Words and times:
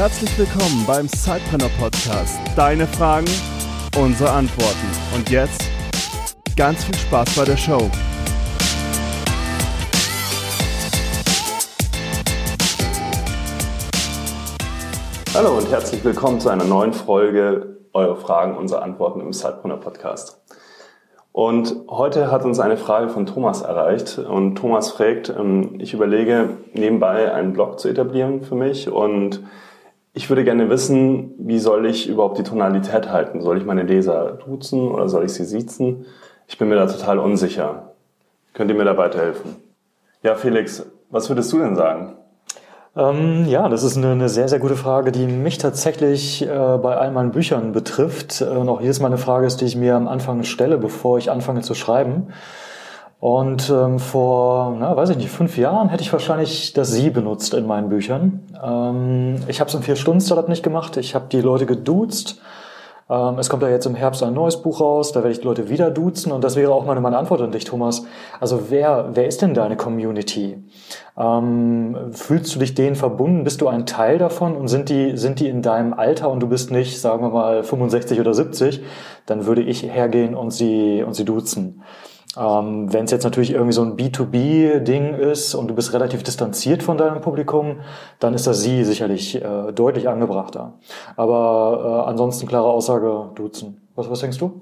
herzlich 0.00 0.38
willkommen 0.38 0.86
beim 0.86 1.06
Sidepreneur 1.08 1.68
Podcast. 1.78 2.40
Deine 2.56 2.86
Fragen, 2.86 3.28
unsere 3.98 4.30
Antworten. 4.30 4.88
Und 5.14 5.28
jetzt 5.28 5.62
ganz 6.56 6.84
viel 6.84 6.94
Spaß 6.94 7.36
bei 7.36 7.44
der 7.44 7.58
Show. 7.58 7.90
Hallo 15.34 15.58
und 15.58 15.70
herzlich 15.70 16.02
willkommen 16.02 16.40
zu 16.40 16.48
einer 16.48 16.64
neuen 16.64 16.94
Folge 16.94 17.76
Eure 17.92 18.16
Fragen, 18.16 18.56
unsere 18.56 18.80
Antworten 18.80 19.20
im 19.20 19.34
Sidepreneur 19.34 19.80
Podcast. 19.80 20.40
Und 21.32 21.76
heute 21.90 22.32
hat 22.32 22.46
uns 22.46 22.58
eine 22.58 22.78
Frage 22.78 23.10
von 23.10 23.26
Thomas 23.26 23.60
erreicht. 23.60 24.16
Und 24.18 24.54
Thomas 24.54 24.92
fragt, 24.92 25.28
ähm, 25.28 25.74
ich 25.78 25.92
überlege 25.92 26.56
nebenbei 26.72 27.34
einen 27.34 27.52
Blog 27.52 27.78
zu 27.78 27.88
etablieren 27.88 28.40
für 28.40 28.54
mich 28.54 28.88
und 28.88 29.42
ich 30.12 30.28
würde 30.28 30.44
gerne 30.44 30.68
wissen, 30.68 31.34
wie 31.38 31.58
soll 31.58 31.86
ich 31.86 32.08
überhaupt 32.08 32.38
die 32.38 32.42
Tonalität 32.42 33.10
halten? 33.10 33.40
Soll 33.40 33.58
ich 33.58 33.64
meine 33.64 33.84
Leser 33.84 34.38
duzen 34.44 34.88
oder 34.88 35.08
soll 35.08 35.24
ich 35.24 35.32
sie 35.32 35.44
siezen? 35.44 36.06
Ich 36.48 36.58
bin 36.58 36.68
mir 36.68 36.74
da 36.74 36.86
total 36.86 37.18
unsicher. 37.18 37.92
Könnt 38.54 38.70
ihr 38.70 38.76
mir 38.76 38.84
da 38.84 38.96
weiterhelfen? 38.96 39.56
Ja, 40.22 40.34
Felix, 40.34 40.84
was 41.10 41.28
würdest 41.28 41.52
du 41.52 41.58
denn 41.58 41.76
sagen? 41.76 42.14
Ähm, 42.96 43.46
ja, 43.46 43.68
das 43.68 43.84
ist 43.84 43.96
eine, 43.96 44.10
eine, 44.10 44.28
sehr, 44.28 44.48
sehr 44.48 44.58
gute 44.58 44.74
Frage, 44.74 45.12
die 45.12 45.26
mich 45.26 45.58
tatsächlich 45.58 46.42
äh, 46.42 46.46
bei 46.48 46.96
all 46.96 47.12
meinen 47.12 47.30
Büchern 47.30 47.70
betrifft. 47.70 48.42
Und 48.42 48.68
auch 48.68 48.80
jedes 48.80 48.98
Mal 48.98 49.06
eine 49.06 49.18
Frage 49.18 49.46
ist, 49.46 49.60
die 49.60 49.64
ich 49.64 49.76
mir 49.76 49.94
am 49.94 50.08
Anfang 50.08 50.42
stelle, 50.42 50.76
bevor 50.76 51.18
ich 51.18 51.30
anfange 51.30 51.60
zu 51.60 51.74
schreiben. 51.74 52.32
Und 53.20 53.68
ähm, 53.68 53.98
vor, 53.98 54.74
na, 54.78 54.96
weiß 54.96 55.10
ich 55.10 55.18
nicht, 55.18 55.28
fünf 55.28 55.58
Jahren 55.58 55.90
hätte 55.90 56.02
ich 56.02 56.12
wahrscheinlich 56.12 56.72
das 56.72 56.90
Sie 56.90 57.10
benutzt 57.10 57.52
in 57.52 57.66
meinen 57.66 57.90
Büchern. 57.90 58.40
Ähm, 58.62 59.36
ich 59.46 59.60
habe 59.60 59.68
es 59.68 59.74
im 59.74 59.82
Vier-Stunden-Startup 59.82 60.48
nicht 60.48 60.62
gemacht. 60.62 60.96
Ich 60.96 61.14
habe 61.14 61.26
die 61.30 61.42
Leute 61.42 61.66
geduzt 61.66 62.40
ähm, 63.10 63.40
es 63.40 63.50
kommt 63.50 63.64
ja 63.64 63.68
jetzt 63.68 63.86
im 63.86 63.96
Herbst 63.96 64.22
ein 64.22 64.32
neues 64.32 64.62
Buch 64.62 64.80
raus, 64.80 65.10
da 65.10 65.20
werde 65.20 65.32
ich 65.32 65.40
die 65.40 65.46
Leute 65.46 65.68
wieder 65.68 65.90
duzen 65.90 66.30
und 66.30 66.44
das 66.44 66.54
wäre 66.54 66.72
auch 66.72 66.86
meine, 66.86 67.00
meine 67.00 67.18
Antwort 67.18 67.40
an 67.42 67.50
dich, 67.50 67.64
Thomas. 67.64 68.04
Also 68.38 68.70
wer, 68.70 69.10
wer 69.14 69.26
ist 69.26 69.42
denn 69.42 69.52
deine 69.52 69.76
Community? 69.76 70.62
Ähm, 71.18 71.96
fühlst 72.12 72.54
du 72.54 72.60
dich 72.60 72.74
denen 72.74 72.94
verbunden? 72.94 73.42
Bist 73.42 73.60
du 73.60 73.68
ein 73.68 73.84
Teil 73.84 74.18
davon 74.18 74.56
und 74.56 74.68
sind 74.68 74.88
die, 74.88 75.16
sind 75.16 75.40
die 75.40 75.48
in 75.48 75.60
deinem 75.60 75.92
Alter 75.92 76.30
und 76.30 76.40
du 76.40 76.46
bist 76.46 76.70
nicht, 76.70 77.00
sagen 77.00 77.24
wir 77.24 77.30
mal, 77.30 77.64
65 77.64 78.20
oder 78.20 78.32
70? 78.32 78.80
Dann 79.26 79.44
würde 79.44 79.62
ich 79.62 79.82
hergehen 79.82 80.36
und 80.36 80.52
sie, 80.52 81.02
und 81.02 81.14
sie 81.14 81.24
duzen. 81.24 81.82
Ähm, 82.36 82.92
Wenn 82.92 83.06
es 83.06 83.10
jetzt 83.10 83.24
natürlich 83.24 83.52
irgendwie 83.52 83.72
so 83.72 83.82
ein 83.82 83.96
B2B-Ding 83.96 85.14
ist 85.14 85.54
und 85.54 85.68
du 85.68 85.74
bist 85.74 85.92
relativ 85.92 86.22
distanziert 86.22 86.82
von 86.82 86.96
deinem 86.96 87.20
Publikum, 87.20 87.80
dann 88.20 88.34
ist 88.34 88.46
das 88.46 88.60
Sie 88.60 88.84
sicherlich 88.84 89.42
äh, 89.42 89.72
deutlich 89.72 90.08
angebrachter. 90.08 90.74
Aber 91.16 92.04
äh, 92.06 92.10
ansonsten 92.10 92.46
klare 92.46 92.68
Aussage, 92.68 93.30
duzen. 93.34 93.88
Was, 93.96 94.08
was 94.08 94.20
denkst 94.20 94.38
du? 94.38 94.60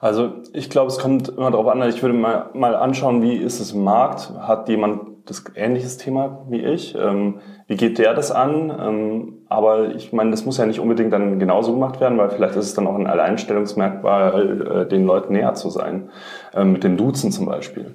Also 0.00 0.30
ich 0.52 0.70
glaube, 0.70 0.88
es 0.88 0.98
kommt 0.98 1.28
immer 1.28 1.50
darauf 1.50 1.66
an, 1.68 1.82
ich 1.88 2.02
würde 2.02 2.14
mal, 2.16 2.50
mal 2.54 2.74
anschauen, 2.74 3.22
wie 3.22 3.36
ist 3.36 3.60
es 3.60 3.72
im 3.72 3.84
Markt? 3.84 4.32
Hat 4.40 4.68
jemand 4.68 5.17
das 5.28 5.44
ähnliches 5.54 5.98
Thema 5.98 6.46
wie 6.48 6.64
ich? 6.64 6.96
Ähm, 6.98 7.40
wie 7.66 7.76
geht 7.76 7.98
der 7.98 8.14
das 8.14 8.30
an? 8.30 8.72
Ähm, 8.80 9.34
aber 9.48 9.94
ich 9.94 10.12
meine, 10.12 10.30
das 10.30 10.44
muss 10.44 10.58
ja 10.58 10.66
nicht 10.66 10.80
unbedingt 10.80 11.12
dann 11.12 11.38
genauso 11.38 11.72
gemacht 11.72 12.00
werden, 12.00 12.18
weil 12.18 12.30
vielleicht 12.30 12.56
ist 12.56 12.66
es 12.66 12.74
dann 12.74 12.86
auch 12.86 12.94
ein 12.94 13.06
Alleinstellungsmerkmal, 13.06 14.84
äh, 14.84 14.88
den 14.88 15.04
Leuten 15.06 15.32
näher 15.32 15.54
zu 15.54 15.70
sein, 15.70 16.10
äh, 16.54 16.64
mit 16.64 16.84
dem 16.84 16.96
Duzen 16.96 17.30
zum 17.30 17.46
Beispiel. 17.46 17.94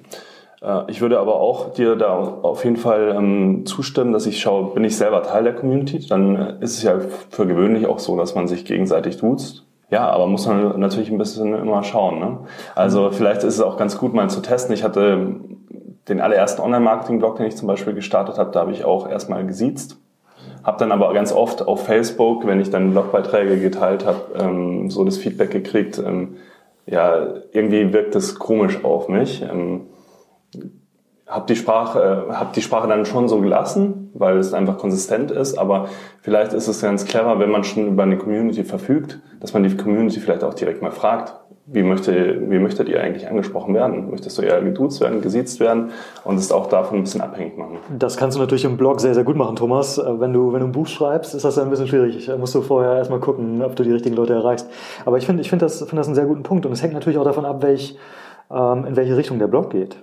Äh, 0.62 0.82
ich 0.88 1.00
würde 1.00 1.18
aber 1.18 1.36
auch 1.36 1.72
dir 1.72 1.96
da 1.96 2.16
auf 2.16 2.64
jeden 2.64 2.76
Fall 2.76 3.14
ähm, 3.16 3.66
zustimmen, 3.66 4.12
dass 4.12 4.26
ich 4.26 4.40
schaue, 4.40 4.74
bin 4.74 4.84
ich 4.84 4.96
selber 4.96 5.22
Teil 5.22 5.44
der 5.44 5.54
Community, 5.54 6.06
dann 6.08 6.60
ist 6.60 6.78
es 6.78 6.82
ja 6.82 6.98
für 7.30 7.46
gewöhnlich 7.46 7.86
auch 7.86 7.98
so, 7.98 8.16
dass 8.16 8.34
man 8.34 8.48
sich 8.48 8.64
gegenseitig 8.64 9.18
duzt. 9.18 9.64
Ja, 9.90 10.08
aber 10.08 10.26
muss 10.26 10.46
man 10.46 10.80
natürlich 10.80 11.10
ein 11.10 11.18
bisschen 11.18 11.54
immer 11.54 11.84
schauen. 11.84 12.18
Ne? 12.18 12.38
Also 12.74 13.02
mhm. 13.02 13.12
vielleicht 13.12 13.44
ist 13.44 13.54
es 13.54 13.60
auch 13.60 13.76
ganz 13.76 13.98
gut 13.98 14.14
mal 14.14 14.30
zu 14.30 14.40
testen. 14.40 14.74
Ich 14.74 14.82
hatte 14.82 15.36
den 16.08 16.20
allerersten 16.20 16.62
Online-Marketing-Blog, 16.62 17.36
den 17.36 17.46
ich 17.46 17.56
zum 17.56 17.68
Beispiel 17.68 17.94
gestartet 17.94 18.38
habe, 18.38 18.50
da 18.50 18.60
habe 18.60 18.72
ich 18.72 18.84
auch 18.84 19.08
erstmal 19.08 19.46
gesiezt. 19.46 19.96
Habe 20.62 20.78
dann 20.78 20.92
aber 20.92 21.12
ganz 21.12 21.32
oft 21.32 21.66
auf 21.66 21.84
Facebook, 21.84 22.46
wenn 22.46 22.60
ich 22.60 22.70
dann 22.70 22.92
Blogbeiträge 22.92 23.58
geteilt 23.58 24.06
habe, 24.06 24.20
ähm, 24.38 24.90
so 24.90 25.04
das 25.04 25.18
Feedback 25.18 25.50
gekriegt, 25.50 25.98
ähm, 25.98 26.36
ja, 26.86 27.26
irgendwie 27.52 27.92
wirkt 27.92 28.14
es 28.14 28.38
komisch 28.38 28.84
auf 28.84 29.08
mich. 29.08 29.42
Ähm, 29.42 29.86
habe 31.26 31.46
die 31.46 31.56
Sprache, 31.56 32.26
äh, 32.28 32.32
hab 32.34 32.52
die 32.52 32.62
Sprache 32.62 32.86
dann 32.88 33.06
schon 33.06 33.28
so 33.28 33.40
gelassen, 33.40 34.10
weil 34.14 34.36
es 34.38 34.52
einfach 34.52 34.78
konsistent 34.78 35.30
ist. 35.30 35.58
Aber 35.58 35.88
vielleicht 36.20 36.52
ist 36.52 36.68
es 36.68 36.82
ganz 36.82 37.06
clever, 37.06 37.38
wenn 37.38 37.50
man 37.50 37.64
schon 37.64 37.88
über 37.88 38.02
eine 38.02 38.18
Community 38.18 38.64
verfügt, 38.64 39.20
dass 39.40 39.54
man 39.54 39.62
die 39.62 39.76
Community 39.76 40.20
vielleicht 40.20 40.44
auch 40.44 40.54
direkt 40.54 40.82
mal 40.82 40.92
fragt. 40.92 41.34
Wie, 41.66 41.82
möchte, 41.82 42.50
wie 42.50 42.58
möchtet 42.58 42.90
ihr 42.90 43.00
eigentlich 43.00 43.26
angesprochen 43.26 43.74
werden? 43.74 44.10
Möchtest 44.10 44.36
du 44.36 44.42
eher 44.42 44.60
geduzt 44.60 45.00
werden, 45.00 45.22
gesiezt 45.22 45.60
werden 45.60 45.92
und 46.22 46.36
es 46.36 46.52
auch 46.52 46.66
davon 46.66 46.98
ein 46.98 47.04
bisschen 47.04 47.22
abhängig 47.22 47.56
machen? 47.56 47.78
Das 47.98 48.18
kannst 48.18 48.36
du 48.36 48.40
natürlich 48.40 48.66
im 48.66 48.76
Blog 48.76 49.00
sehr, 49.00 49.14
sehr 49.14 49.24
gut 49.24 49.36
machen, 49.36 49.56
Thomas. 49.56 49.96
Äh, 49.96 50.20
wenn 50.20 50.34
du, 50.34 50.52
wenn 50.52 50.60
du 50.60 50.66
ein 50.66 50.72
Buch 50.72 50.86
schreibst, 50.86 51.34
ist 51.34 51.42
das 51.42 51.58
ein 51.58 51.70
bisschen 51.70 51.86
schwierig. 51.86 52.26
Da 52.26 52.36
musst 52.36 52.54
du 52.54 52.60
vorher 52.60 52.96
erstmal 52.96 53.20
gucken, 53.20 53.62
ob 53.62 53.76
du 53.76 53.82
die 53.82 53.92
richtigen 53.92 54.14
Leute 54.14 54.34
erreichst. 54.34 54.68
Aber 55.06 55.16
ich 55.16 55.24
finde 55.24 55.40
ich 55.40 55.48
finde 55.48 55.64
das, 55.64 55.78
finde 55.78 55.96
das 55.96 56.06
einen 56.06 56.16
sehr 56.16 56.26
guten 56.26 56.42
Punkt 56.42 56.66
und 56.66 56.72
es 56.72 56.82
hängt 56.82 56.92
natürlich 56.92 57.18
auch 57.18 57.24
davon 57.24 57.46
ab, 57.46 57.62
welch, 57.62 57.96
ähm, 58.50 58.84
in 58.84 58.96
welche 58.96 59.16
Richtung 59.16 59.38
der 59.38 59.48
Blog 59.48 59.70
geht. 59.70 59.96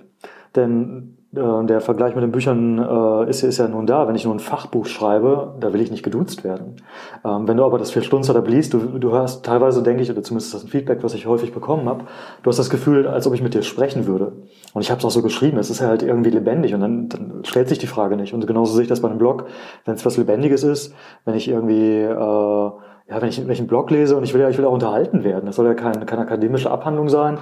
Denn 0.56 1.16
äh, 1.16 1.21
der 1.34 1.80
Vergleich 1.80 2.14
mit 2.14 2.22
den 2.22 2.30
Büchern 2.30 2.78
äh, 2.78 3.30
ist, 3.30 3.42
ist 3.42 3.56
ja 3.56 3.66
nun 3.66 3.86
da. 3.86 4.06
Wenn 4.06 4.14
ich 4.14 4.26
nur 4.26 4.34
ein 4.34 4.38
Fachbuch 4.38 4.84
schreibe, 4.84 5.54
da 5.60 5.72
will 5.72 5.80
ich 5.80 5.90
nicht 5.90 6.02
geduzt 6.02 6.44
werden. 6.44 6.76
Ähm, 7.24 7.48
wenn 7.48 7.56
du 7.56 7.64
aber 7.64 7.78
das 7.78 7.90
vier 7.90 8.02
Stunden 8.02 8.24
Setup 8.24 8.46
liest, 8.46 8.74
du, 8.74 8.98
du 8.98 9.12
hörst 9.12 9.42
teilweise, 9.42 9.82
denke 9.82 10.02
ich, 10.02 10.10
oder 10.10 10.22
zumindest 10.22 10.52
das 10.52 10.60
ist 10.60 10.68
ein 10.68 10.70
Feedback, 10.70 11.02
was 11.02 11.14
ich 11.14 11.26
häufig 11.26 11.54
bekommen 11.54 11.88
habe, 11.88 12.04
du 12.42 12.50
hast 12.50 12.58
das 12.58 12.68
Gefühl, 12.68 13.06
als 13.06 13.26
ob 13.26 13.32
ich 13.32 13.42
mit 13.42 13.54
dir 13.54 13.62
sprechen 13.62 14.06
würde. 14.06 14.32
Und 14.74 14.82
ich 14.82 14.90
habe 14.90 14.98
es 14.98 15.06
auch 15.06 15.10
so 15.10 15.22
geschrieben, 15.22 15.56
es 15.56 15.70
ist 15.70 15.80
ja 15.80 15.88
halt 15.88 16.02
irgendwie 16.02 16.28
lebendig 16.28 16.74
und 16.74 16.80
dann, 16.80 17.08
dann 17.08 17.44
stellt 17.44 17.70
sich 17.70 17.78
die 17.78 17.86
Frage 17.86 18.18
nicht. 18.18 18.34
Und 18.34 18.46
genauso 18.46 18.74
sehe 18.74 18.82
ich 18.82 18.88
das 18.88 19.00
bei 19.00 19.08
einem 19.08 19.18
Blog. 19.18 19.46
Wenn 19.86 19.94
es 19.94 20.04
was 20.04 20.18
Lebendiges 20.18 20.64
ist, 20.64 20.94
wenn 21.24 21.34
ich 21.34 21.48
irgendwie... 21.48 22.02
Äh, 22.02 22.70
ja, 23.08 23.20
wenn 23.20 23.28
ich, 23.28 23.42
wenn 23.42 23.50
ich 23.50 23.58
einen 23.58 23.68
Blog 23.68 23.90
lese 23.90 24.16
und 24.16 24.22
ich 24.22 24.32
will 24.32 24.40
ja, 24.40 24.48
ich 24.48 24.56
will 24.56 24.64
auch 24.64 24.72
unterhalten 24.72 25.24
werden. 25.24 25.44
Das 25.46 25.56
soll 25.56 25.66
ja 25.66 25.74
kein, 25.74 26.06
keine 26.06 26.22
akademische 26.22 26.70
Abhandlung 26.70 27.08
sein. 27.08 27.38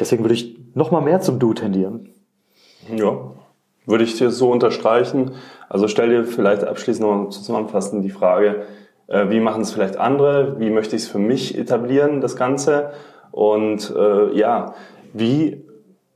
Deswegen 0.00 0.24
würde 0.24 0.34
ich 0.34 0.58
noch 0.74 0.90
mal 0.90 1.00
mehr 1.00 1.20
zum 1.20 1.38
Du 1.38 1.54
tendieren. 1.54 2.13
Ja, 2.94 3.16
würde 3.86 4.04
ich 4.04 4.16
dir 4.16 4.30
so 4.30 4.50
unterstreichen. 4.50 5.32
Also 5.68 5.88
stell 5.88 6.10
dir 6.10 6.24
vielleicht 6.24 6.64
abschließend 6.64 7.06
noch 7.06 7.28
zusammenfassend 7.30 8.04
die 8.04 8.10
Frage, 8.10 8.62
äh, 9.06 9.28
wie 9.28 9.40
machen 9.40 9.62
es 9.62 9.72
vielleicht 9.72 9.96
andere? 9.96 10.58
Wie 10.58 10.70
möchte 10.70 10.96
ich 10.96 11.02
es 11.02 11.08
für 11.08 11.18
mich 11.18 11.58
etablieren, 11.58 12.20
das 12.20 12.36
Ganze? 12.36 12.92
Und 13.30 13.92
äh, 13.96 14.36
ja, 14.36 14.74
wie, 15.12 15.64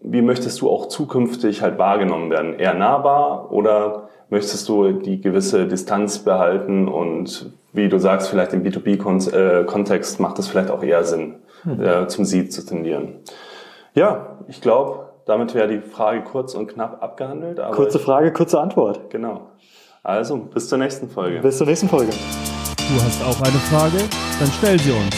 wie 0.01 0.23
möchtest 0.23 0.61
du 0.61 0.71
auch 0.71 0.87
zukünftig 0.87 1.63
halt 1.63 1.79
wahrgenommen 1.79 2.31
werden? 2.31 2.55
Eher 2.59 2.75
nahbar 2.75 3.53
oder 3.53 4.09
möchtest 4.31 4.69
du 4.69 4.93
die 4.93 5.21
gewisse 5.21 5.67
Distanz 5.67 6.21
behalten 6.21 6.89
und 6.89 7.51
wie 7.73 7.89
du 7.89 7.99
sagst, 7.99 8.29
vielleicht 8.29 8.53
im 8.53 8.63
B2B-Kontext 8.63 10.19
äh, 10.19 10.23
macht 10.23 10.39
es 10.39 10.49
vielleicht 10.49 10.71
auch 10.71 10.83
eher 10.83 11.05
Sinn, 11.05 11.37
hm. 11.63 11.83
äh, 11.83 12.07
zum 12.09 12.25
Sie 12.25 12.49
zu 12.49 12.65
tendieren. 12.65 13.17
Ja, 13.95 14.39
ich 14.49 14.61
glaube, 14.61 15.08
damit 15.29 15.55
wäre 15.55 15.69
die 15.69 15.81
Frage 15.81 16.23
kurz 16.23 16.55
und 16.55 16.69
knapp 16.69 17.03
abgehandelt. 17.03 17.61
kurze 17.73 17.99
Frage, 17.99 18.33
kurze 18.33 18.61
Antwort. 18.61 19.11
Genau. 19.11 19.49
Also, 20.03 20.39
bis 20.39 20.69
zur 20.69 20.79
nächsten 20.79 21.11
Folge. 21.11 21.41
Bis 21.41 21.59
zur 21.59 21.67
nächsten 21.67 21.89
Folge. 21.89 22.13
Du 22.13 22.95
hast 23.03 23.23
auch 23.23 23.41
eine 23.43 23.59
Frage? 23.71 23.99
Dann 24.41 24.49
stell 24.59 24.79
sie 24.79 24.93
uns. 24.93 25.15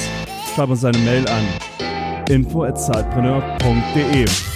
Schreib 0.55 0.71
uns 0.71 0.85
eine 0.85 0.99
Mail 0.99 1.25
an 1.29 1.47
info@zeitpreneur.de. 2.29 4.50